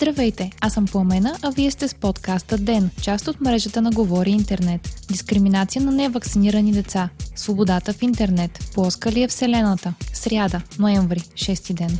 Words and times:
Здравейте, 0.00 0.50
аз 0.60 0.72
съм 0.72 0.86
Пламена, 0.86 1.36
а 1.42 1.50
вие 1.50 1.70
сте 1.70 1.88
с 1.88 1.94
подкаста 1.94 2.58
ДЕН, 2.58 2.90
част 3.02 3.28
от 3.28 3.40
мрежата 3.40 3.82
на 3.82 3.90
Говори 3.90 4.30
Интернет. 4.30 4.80
Дискриминация 5.10 5.82
на 5.82 5.92
невакцинирани 5.92 6.72
деца. 6.72 7.08
Свободата 7.36 7.92
в 7.92 8.02
интернет. 8.02 8.70
Плоска 8.74 9.12
ли 9.12 9.22
е 9.22 9.28
Вселената? 9.28 9.94
Сряда, 10.12 10.62
ноември, 10.78 11.20
6 11.20 11.72
ден. 11.72 11.98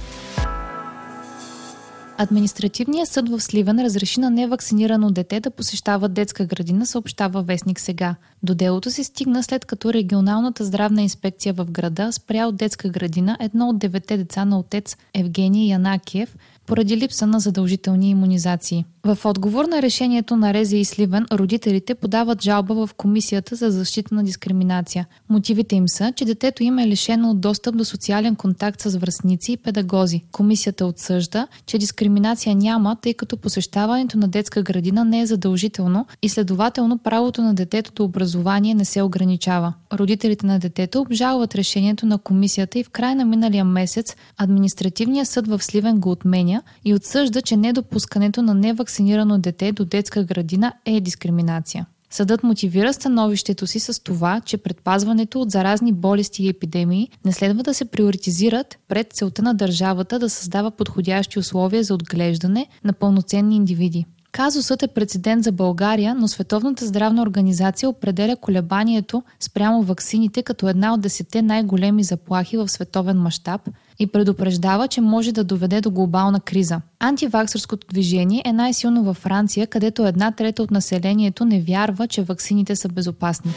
Административният 2.21 3.09
съд 3.09 3.29
в 3.29 3.41
Сливен 3.41 3.80
разреши 3.80 4.21
на 4.21 4.30
невакцинирано 4.30 5.11
дете 5.11 5.41
да 5.41 5.50
посещава 5.50 6.09
детска 6.09 6.46
градина, 6.46 6.87
съобщава 6.87 7.43
Вестник 7.43 7.80
сега. 7.80 8.14
До 8.43 8.55
делото 8.55 8.91
се 8.91 9.05
стигна 9.05 9.43
след 9.43 9.64
като 9.64 9.93
регионалната 9.93 10.64
здравна 10.64 11.03
инспекция 11.03 11.53
в 11.53 11.71
града 11.71 12.13
спря 12.13 12.46
от 12.46 12.57
детска 12.57 12.89
градина 12.89 13.36
едно 13.41 13.68
от 13.68 13.79
девете 13.79 14.17
деца 14.17 14.44
на 14.44 14.58
отец 14.58 14.96
Евгений 15.14 15.71
Янакиев, 15.71 16.36
поради 16.67 16.96
липса 16.96 17.27
на 17.27 17.41
задължителни 17.41 18.11
иммунизации. 18.11 18.85
В 19.05 19.19
отговор 19.25 19.64
на 19.64 19.82
решението 19.82 20.36
на 20.36 20.55
Резе 20.55 20.77
и 20.77 20.85
Сливен, 20.85 21.27
родителите 21.32 21.94
подават 21.94 22.43
жалба 22.43 22.86
в 22.86 22.94
Комисията 22.94 23.57
за 23.57 23.71
защита 23.71 24.14
на 24.14 24.25
дискриминация. 24.25 25.07
Мотивите 25.29 25.77
им 25.77 25.89
са, 25.89 26.13
че 26.16 26.25
детето 26.25 26.63
им 26.63 26.79
е 26.79 26.86
лишено 26.86 27.30
от 27.30 27.41
достъп 27.41 27.77
до 27.77 27.85
социален 27.85 28.36
контакт 28.36 28.80
с 28.80 28.96
връзници 28.96 29.53
и 29.53 29.57
педагози. 29.57 30.25
Комисията 30.32 30.86
отсъжда, 30.86 31.46
че 31.66 31.79
дискриминация 32.08 32.56
няма, 32.56 32.97
тъй 32.97 33.14
като 33.14 33.36
посещаването 33.36 34.19
на 34.19 34.28
детска 34.28 34.62
градина 34.62 35.05
не 35.05 35.20
е 35.20 35.27
задължително 35.27 36.06
и 36.22 36.28
следователно 36.28 36.98
правото 36.98 37.42
на 37.42 37.55
детето 37.55 37.92
до 37.92 38.05
образование 38.05 38.75
не 38.75 38.84
се 38.84 39.03
ограничава. 39.03 39.75
Родителите 39.92 40.47
на 40.47 40.58
детето 40.58 41.00
обжалват 41.00 41.55
решението 41.55 42.06
на 42.06 42.19
комисията 42.19 42.78
и 42.78 42.84
в 42.84 42.91
края 42.91 43.16
на 43.16 43.25
миналия 43.25 43.64
месец 43.64 44.16
административният 44.36 45.28
съд 45.28 45.48
в 45.48 45.62
Сливен 45.62 46.00
го 46.00 46.10
отменя 46.10 46.62
и 46.84 46.94
отсъжда, 46.94 47.42
че 47.42 47.56
недопускането 47.56 48.42
на 48.42 48.55
невакцинирано 48.55 49.38
дете 49.38 49.72
до 49.72 49.84
детска 49.84 50.24
градина 50.24 50.72
е 50.84 51.00
дискриминация. 51.00 51.86
Съдът 52.11 52.42
мотивира 52.42 52.92
становището 52.92 53.67
си 53.67 53.81
с 53.81 54.03
това, 54.03 54.41
че 54.41 54.56
предпазването 54.56 55.41
от 55.41 55.51
заразни 55.51 55.92
болести 55.92 56.45
и 56.45 56.48
епидемии 56.48 57.09
не 57.25 57.33
следва 57.33 57.62
да 57.62 57.75
се 57.75 57.84
приоритизират 57.84 58.78
пред 58.89 59.12
целта 59.12 59.42
на 59.42 59.55
държавата 59.55 60.19
да 60.19 60.31
създава 60.31 60.70
подходящи 60.70 61.39
условия 61.39 61.84
за 61.84 61.95
отглеждане 61.95 62.67
на 62.84 62.92
пълноценни 62.92 63.56
индивиди. 63.56 64.06
Казусът 64.33 64.83
е 64.83 64.89
прецедент 64.89 65.45
за 65.45 65.53
България, 65.53 66.14
но 66.14 66.29
Световната 66.29 66.86
здравна 66.86 67.23
организация 67.23 67.89
определя 67.89 68.36
колебанието 68.36 69.23
спрямо 69.41 69.83
ваксините 69.83 70.42
като 70.42 70.69
една 70.69 70.95
от 70.95 71.01
десете 71.01 71.42
най-големи 71.42 72.05
заплахи 72.05 72.56
в 72.56 72.69
световен 72.69 73.17
мащаб 73.17 73.69
и 73.98 74.06
предупреждава, 74.06 74.88
че 74.88 75.00
може 75.00 75.32
да 75.32 75.44
доведе 75.44 75.80
до 75.80 75.91
глобална 75.91 76.41
криза. 76.41 76.80
Антиваксърското 77.00 77.86
движение 77.86 78.42
е 78.44 78.52
най-силно 78.52 79.05
във 79.05 79.16
Франция, 79.16 79.66
където 79.66 80.06
една 80.06 80.32
трета 80.32 80.62
от 80.62 80.70
населението 80.70 81.44
не 81.44 81.60
вярва, 81.60 82.08
че 82.08 82.22
ваксините 82.22 82.77
са 82.77 82.88
безопасни. 82.88 83.52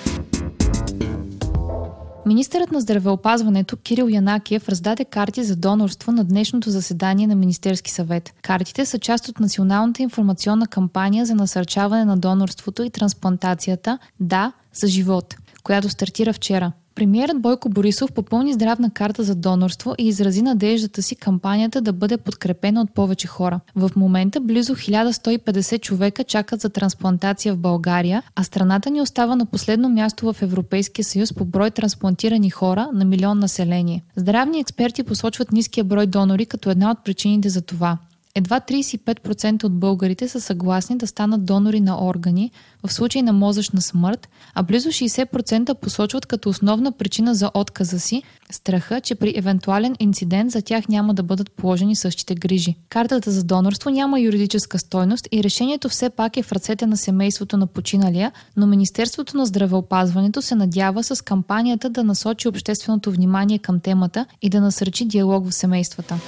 Министърът 2.26 2.72
на 2.72 2.82
здравеопазването 2.82 3.78
Кирил 3.78 4.08
Янакиев 4.10 4.70
раздаде 4.70 5.06
карти 5.06 5.44
за 5.44 5.56
донорство 5.56 6.12
на 6.12 6.24
днешното 6.24 6.70
заседание 6.70 7.28
на 7.28 7.36
Министерски 7.36 7.92
съвет. 7.92 8.34
Картите 8.42 8.86
са 8.86 9.00
част 9.00 9.28
от 9.28 9.40
националната 9.40 10.02
информационна 10.02 10.68
кампания 10.68 11.26
за 11.26 11.36
насърчаване 11.36 12.06
на 12.06 12.18
донорството 12.18 12.84
и 12.84 12.90
трансплантацията 12.90 14.00
«Да, 14.20 14.52
за 14.74 14.88
живот», 14.88 15.36
която 15.64 15.90
стартира 15.90 16.34
вчера. 16.34 16.72
Премьерът 17.02 17.42
Бойко 17.42 17.70
Борисов 17.70 18.12
попълни 18.12 18.54
здравна 18.54 18.90
карта 18.90 19.24
за 19.24 19.36
донорство 19.36 19.96
и 19.98 20.08
изрази 20.08 20.42
надеждата 20.42 21.02
си 21.02 21.16
кампанията 21.16 21.82
да 21.82 21.94
бъде 21.94 22.18
подкрепена 22.18 22.82
от 22.82 22.94
повече 22.94 23.28
хора. 23.28 23.60
В 23.76 23.92
момента 23.96 24.40
близо 24.40 24.76
1150 24.76 25.82
човека 25.82 26.24
чакат 26.24 26.62
за 26.62 26.70
трансплантация 26.70 27.54
в 27.54 27.58
България, 27.58 28.24
а 28.36 28.44
страната 28.44 28.90
ни 28.90 29.02
остава 29.02 29.36
на 29.36 29.46
последно 29.46 29.90
място 29.90 30.34
в 30.34 30.42
Европейския 30.42 31.06
съюз 31.06 31.34
по 31.34 31.46
брой 31.46 31.72
трансплантирани 31.72 32.50
хора 32.50 32.90
на 32.94 33.06
милион 33.06 33.40
население. 33.40 34.04
Здравни 34.16 34.60
експерти 34.60 35.04
посочват 35.04 35.52
ниския 35.52 35.84
брой 35.84 36.08
донори 36.08 36.46
като 36.46 36.70
една 36.70 36.92
от 36.92 37.04
причините 37.04 37.50
за 37.50 37.62
това. 37.62 37.98
Едва 38.36 38.60
35% 38.60 39.64
от 39.64 39.80
българите 39.80 40.28
са 40.28 40.42
съгласни 40.42 40.98
да 40.98 41.08
станат 41.08 41.46
донори 41.46 41.82
на 41.82 42.06
органи 42.06 42.52
в 42.84 42.94
случай 42.94 43.22
на 43.22 43.34
мозъчна 43.34 43.82
смърт, 43.82 44.30
а 44.56 44.64
близо 44.64 44.90
60% 44.90 45.74
посочват 45.74 46.26
като 46.26 46.50
основна 46.50 46.92
причина 46.92 47.36
за 47.36 47.52
отказа 47.54 48.00
си 48.00 48.24
страха, 48.52 49.02
че 49.02 49.16
при 49.16 49.34
евентуален 49.36 49.96
инцидент 50.00 50.52
за 50.52 50.62
тях 50.62 50.88
няма 50.88 51.14
да 51.14 51.24
бъдат 51.24 51.52
положени 51.52 51.96
същите 51.96 52.36
грижи. 52.36 52.76
Картата 52.90 53.32
за 53.32 53.44
донорство 53.44 53.90
няма 53.90 54.20
юридическа 54.20 54.80
стойност 54.80 55.28
и 55.32 55.44
решението 55.44 55.90
все 55.90 56.10
пак 56.10 56.38
е 56.38 56.44
в 56.44 56.52
ръцете 56.52 56.86
на 56.86 56.98
семейството 56.98 57.58
на 57.58 57.68
починалия, 57.68 58.32
но 58.58 58.68
Министерството 58.68 59.38
на 59.38 59.46
здравеопазването 59.46 60.42
се 60.42 60.56
надява 60.56 61.04
с 61.04 61.24
кампанията 61.24 61.90
да 61.90 62.04
насочи 62.04 62.48
общественото 62.48 63.12
внимание 63.12 63.60
към 63.60 63.80
темата 63.80 64.26
и 64.42 64.50
да 64.50 64.62
насръчи 64.62 65.06
диалог 65.06 65.50
в 65.50 65.54
семействата. 65.54 66.20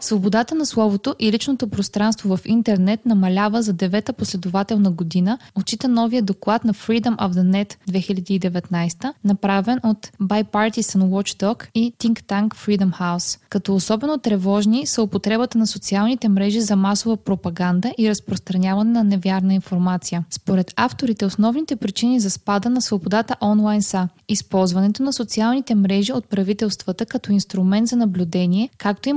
Свободата 0.00 0.54
на 0.54 0.66
словото 0.66 1.14
и 1.18 1.32
личното 1.32 1.68
пространство 1.68 2.36
в 2.36 2.40
интернет 2.46 3.06
намалява 3.06 3.62
за 3.62 3.72
девета 3.72 4.12
последователна 4.12 4.90
година, 4.90 5.38
отчита 5.54 5.88
новия 5.88 6.22
доклад 6.22 6.64
на 6.64 6.74
Freedom 6.74 7.16
of 7.16 7.30
the 7.30 7.64
Net 7.64 7.76
2019, 7.90 9.12
направен 9.24 9.80
от 9.82 10.10
Bipartisan 10.22 11.02
Watchdog 11.02 11.66
и 11.74 11.92
Think 11.98 12.22
Tank 12.22 12.48
Freedom 12.48 13.00
House. 13.00 13.40
Като 13.48 13.74
особено 13.74 14.18
тревожни 14.18 14.86
са 14.86 15.02
употребата 15.02 15.58
на 15.58 15.66
социалните 15.66 16.28
мрежи 16.28 16.60
за 16.60 16.76
масова 16.76 17.16
пропаганда 17.16 17.92
и 17.98 18.10
разпространяване 18.10 18.90
на 18.90 19.04
невярна 19.04 19.54
информация. 19.54 20.24
Според 20.30 20.72
авторите, 20.76 21.26
основните 21.26 21.76
причини 21.76 22.20
за 22.20 22.30
спада 22.30 22.70
на 22.70 22.82
свободата 22.82 23.36
онлайн 23.42 23.82
са 23.82 24.08
използването 24.28 25.02
на 25.02 25.12
социалните 25.12 25.74
мрежи 25.74 26.12
от 26.12 26.24
правителствата 26.24 27.06
като 27.06 27.32
инструмент 27.32 27.88
за 27.88 27.96
наблюдение, 27.96 28.68
както 28.78 29.08
и 29.08 29.12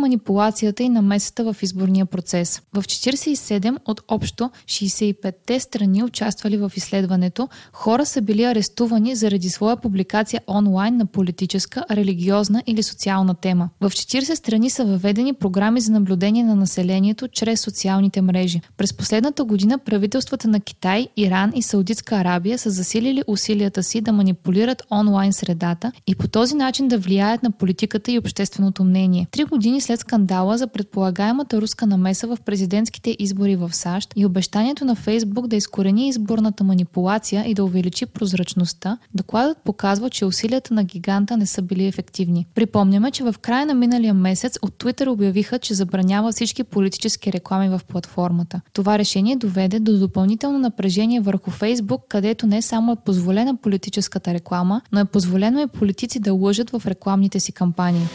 манипулацията 0.72 0.84
и 0.84 0.90
намесата 0.90 1.44
в 1.44 1.64
изборния 1.64 2.06
процес. 2.06 2.62
В 2.74 2.84
47 2.84 3.78
от 3.86 4.02
общо 4.08 4.52
65-те 4.66 5.60
страни, 5.60 6.04
участвали 6.04 6.58
в 6.58 6.72
изследването, 6.76 7.50
хора 7.74 8.06
са 8.06 8.22
били 8.22 8.44
арестувани 8.44 9.16
заради 9.16 9.50
своя 9.50 9.78
публикация 9.78 10.42
онлайн 10.48 10.98
на 10.98 11.06
политическа, 11.06 11.84
религиозна 11.92 12.64
или 12.68 12.84
социална 12.84 13.36
тема. 13.36 13.70
В 13.82 13.90
40 13.90 14.36
страни 14.36 14.70
са 14.70 14.86
въведени 14.86 15.34
програми 15.34 15.82
за 15.82 15.92
наблюдение 15.92 16.44
на 16.44 16.56
населението 16.56 17.28
чрез 17.28 17.62
социалните 17.62 18.22
мрежи. 18.22 18.62
През 18.78 18.94
последната 18.94 19.44
година 19.44 19.78
правителствата 19.78 20.48
на 20.48 20.60
Китай, 20.60 21.08
Иран 21.18 21.52
и 21.56 21.62
Саудитска 21.62 22.16
Арабия 22.16 22.58
са 22.58 22.70
засилили 22.70 23.24
усилията 23.28 23.84
си 23.84 24.02
да 24.02 24.12
манипулират 24.12 24.84
онлайн 24.92 25.34
средата 25.34 25.92
и 26.08 26.16
по 26.16 26.28
този 26.28 26.56
начин 26.56 26.88
да 26.88 26.98
влияят 26.98 27.44
на 27.44 27.52
политиката 27.52 28.12
и 28.12 28.20
общественото 28.20 28.84
мнение. 28.84 29.28
Три 29.32 29.44
години 29.44 29.82
след 29.82 30.00
скандала 30.00 30.58
за 30.62 30.68
предполагаемата 30.68 31.62
руска 31.62 31.88
намеса 31.88 32.28
в 32.28 32.38
президентските 32.46 33.16
избори 33.20 33.56
в 33.56 33.74
САЩ 33.74 34.14
и 34.16 34.26
обещанието 34.26 34.86
на 34.86 34.96
Фейсбук 34.96 35.48
да 35.48 35.56
изкорени 35.56 36.08
изборната 36.08 36.64
манипулация 36.64 37.46
и 37.48 37.54
да 37.54 37.64
увеличи 37.64 38.06
прозрачността, 38.06 38.98
докладът 39.14 39.58
показва, 39.58 40.10
че 40.10 40.26
усилията 40.26 40.74
на 40.74 40.84
гиганта 40.84 41.38
не 41.38 41.46
са 41.46 41.62
били 41.62 41.86
ефективни. 41.86 42.48
Припомняме, 42.56 43.12
че 43.12 43.24
в 43.24 43.36
края 43.42 43.66
на 43.66 43.74
миналия 43.74 44.14
месец 44.14 44.58
от 44.62 44.84
Twitter 44.84 45.08
обявиха, 45.08 45.60
че 45.60 45.74
забранява 45.74 46.32
всички 46.32 46.64
политически 46.64 47.34
реклами 47.34 47.70
в 47.70 47.82
платформата. 47.88 48.62
Това 48.74 48.98
решение 48.98 49.36
доведе 49.36 49.80
до 49.80 50.00
допълнително 50.00 50.60
напрежение 50.60 51.22
върху 51.22 51.52
Фейсбук, 51.52 52.02
където 52.10 52.48
не 52.48 52.62
само 52.62 52.92
е 52.92 53.04
позволена 53.06 53.58
политическата 53.58 54.34
реклама, 54.34 54.82
но 54.92 55.00
е 55.00 55.06
позволено 55.06 55.62
и 55.62 55.68
политици 55.68 56.20
да 56.20 56.34
лъжат 56.34 56.70
в 56.70 56.82
рекламните 56.86 57.40
си 57.40 57.52
кампании. 57.52 58.08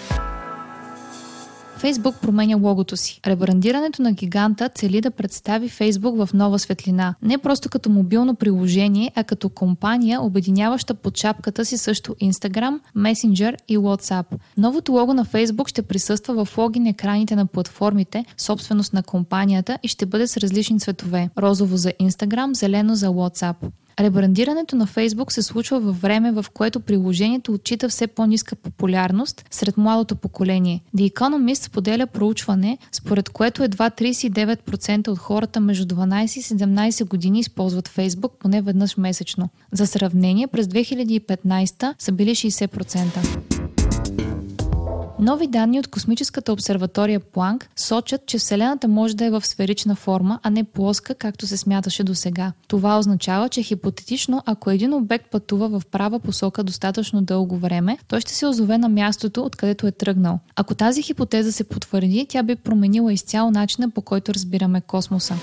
Фейсбук 1.78 2.20
променя 2.20 2.56
логото 2.56 2.96
си. 2.96 3.20
Ребрандирането 3.26 4.02
на 4.02 4.12
гиганта 4.12 4.68
цели 4.68 5.00
да 5.00 5.10
представи 5.10 5.68
Фейсбук 5.68 6.16
в 6.16 6.28
нова 6.34 6.58
светлина. 6.58 7.14
Не 7.22 7.38
просто 7.38 7.68
като 7.68 7.90
мобилно 7.90 8.34
приложение, 8.34 9.12
а 9.14 9.24
като 9.24 9.48
компания, 9.48 10.22
обединяваща 10.22 10.94
под 10.94 11.16
шапката 11.16 11.64
си 11.64 11.78
също 11.78 12.14
Instagram, 12.14 12.80
Messenger 12.96 13.56
и 13.68 13.78
WhatsApp. 13.78 14.26
Новото 14.56 14.92
лого 14.92 15.14
на 15.14 15.24
Фейсбук 15.24 15.68
ще 15.68 15.82
присъства 15.82 16.44
в 16.44 16.58
логин 16.58 16.86
екраните 16.86 17.36
на 17.36 17.46
платформите, 17.46 18.24
собственост 18.36 18.92
на 18.92 19.02
компанията 19.02 19.78
и 19.82 19.88
ще 19.88 20.06
бъде 20.06 20.26
с 20.26 20.36
различни 20.36 20.80
цветове. 20.80 21.30
Розово 21.38 21.76
за 21.76 21.92
Instagram, 22.00 22.54
зелено 22.54 22.94
за 22.94 23.08
WhatsApp. 23.08 23.56
Ребрандирането 24.00 24.76
на 24.76 24.86
Facebook 24.86 25.32
се 25.32 25.42
случва 25.42 25.80
във 25.80 26.00
време, 26.00 26.32
в 26.32 26.46
което 26.54 26.80
приложението 26.80 27.52
отчита 27.52 27.88
все 27.88 28.06
по-ниска 28.06 28.56
популярност 28.56 29.44
сред 29.50 29.76
младото 29.76 30.16
поколение. 30.16 30.82
The 30.96 31.12
Economist 31.12 31.62
споделя 31.62 32.06
проучване, 32.06 32.78
според 32.92 33.28
което 33.28 33.62
едва 33.62 33.90
39% 33.90 35.08
от 35.08 35.18
хората 35.18 35.60
между 35.60 35.94
12 35.94 36.38
и 36.38 36.42
17 36.42 37.08
години 37.08 37.40
използват 37.40 37.88
Facebook 37.88 38.30
поне 38.40 38.62
веднъж 38.62 38.96
месечно. 38.96 39.48
За 39.72 39.86
сравнение, 39.86 40.46
през 40.46 40.66
2015 40.66 41.94
са 41.98 42.12
били 42.12 42.30
60%. 42.30 43.55
Нови 45.20 45.46
данни 45.46 45.78
от 45.78 45.86
космическата 45.86 46.52
обсерватория 46.52 47.20
Планк 47.20 47.68
сочат, 47.76 48.26
че 48.26 48.38
Вселената 48.38 48.88
може 48.88 49.16
да 49.16 49.24
е 49.24 49.30
в 49.30 49.46
сферична 49.46 49.94
форма, 49.94 50.40
а 50.42 50.50
не 50.50 50.64
плоска, 50.64 51.14
както 51.14 51.46
се 51.46 51.56
смяташе 51.56 52.04
до 52.04 52.14
сега. 52.14 52.52
Това 52.68 52.98
означава, 52.98 53.48
че 53.48 53.62
хипотетично, 53.62 54.42
ако 54.46 54.70
един 54.70 54.94
обект 54.94 55.30
пътува 55.30 55.80
в 55.80 55.86
права 55.90 56.20
посока 56.20 56.64
достатъчно 56.64 57.22
дълго 57.22 57.56
време, 57.56 57.98
той 58.08 58.20
ще 58.20 58.34
се 58.34 58.46
озове 58.46 58.78
на 58.78 58.88
мястото, 58.88 59.42
откъдето 59.42 59.86
е 59.86 59.92
тръгнал. 59.92 60.38
Ако 60.56 60.74
тази 60.74 61.02
хипотеза 61.02 61.52
се 61.52 61.64
потвърди, 61.64 62.26
тя 62.28 62.42
би 62.42 62.56
променила 62.56 63.12
изцяло 63.12 63.50
начина 63.50 63.90
по 63.90 64.02
който 64.02 64.34
разбираме 64.34 64.80
космоса. 64.80 65.34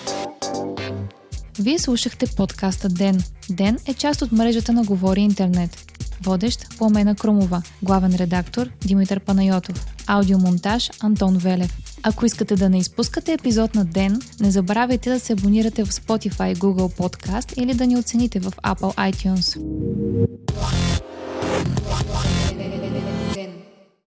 Вие 1.59 1.79
слушахте 1.79 2.25
подкаста 2.37 2.89
Ден. 2.89 3.23
Ден 3.49 3.77
е 3.87 3.93
част 3.93 4.21
от 4.21 4.31
мрежата 4.31 4.73
на 4.73 4.83
Говори 4.83 5.21
Интернет. 5.21 5.92
Водещ 6.23 6.77
Пламена 6.77 7.15
Крумова. 7.15 7.61
Главен 7.83 8.15
редактор 8.15 8.69
Димитър 8.85 9.19
Панайотов. 9.19 9.85
Аудиомонтаж 10.07 10.89
Антон 10.99 11.37
Велев. 11.37 11.77
Ако 12.03 12.25
искате 12.25 12.55
да 12.55 12.69
не 12.69 12.77
изпускате 12.77 13.33
епизод 13.33 13.75
на 13.75 13.85
ден, 13.85 14.21
не 14.39 14.51
забравяйте 14.51 15.09
да 15.09 15.19
се 15.19 15.33
абонирате 15.33 15.83
в 15.85 15.91
Spotify, 15.91 16.55
Google 16.55 16.97
Podcast 16.97 17.53
или 17.57 17.73
да 17.73 17.87
ни 17.87 17.97
оцените 17.97 18.39
в 18.39 18.51
Apple 18.51 19.11
iTunes. 19.11 19.59